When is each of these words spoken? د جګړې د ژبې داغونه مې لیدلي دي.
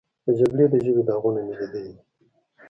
د 0.25 0.27
جګړې 0.39 0.65
د 0.69 0.75
ژبې 0.85 1.01
داغونه 1.07 1.39
مې 1.45 1.53
لیدلي 1.59 1.89
دي. 1.93 1.95